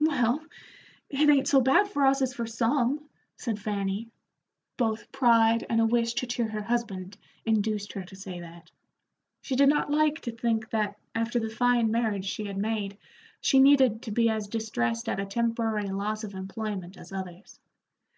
"Well, 0.00 0.44
it 1.08 1.30
ain't 1.30 1.48
so 1.48 1.62
bad 1.62 1.88
for 1.88 2.04
us 2.04 2.20
as 2.20 2.34
for 2.34 2.46
some," 2.46 3.08
said 3.38 3.58
Fanny. 3.58 4.10
Both 4.76 5.10
pride 5.12 5.64
and 5.70 5.80
a 5.80 5.86
wish 5.86 6.12
to 6.16 6.26
cheer 6.26 6.46
her 6.46 6.60
husband 6.60 7.16
induced 7.46 7.94
her 7.94 8.04
to 8.04 8.14
say 8.14 8.38
that. 8.40 8.70
She 9.40 9.56
did 9.56 9.70
not 9.70 9.90
like 9.90 10.20
to 10.20 10.30
think 10.32 10.68
that, 10.68 10.98
after 11.14 11.40
the 11.40 11.48
fine 11.48 11.90
marriage 11.90 12.26
she 12.26 12.44
had 12.44 12.58
made, 12.58 12.98
she 13.40 13.60
needed 13.60 14.02
to 14.02 14.10
be 14.10 14.28
as 14.28 14.46
distressed 14.46 15.08
at 15.08 15.20
a 15.20 15.24
temporary 15.24 15.88
loss 15.88 16.22
of 16.22 16.34
employment 16.34 16.98
as 16.98 17.10
others. 17.10 17.58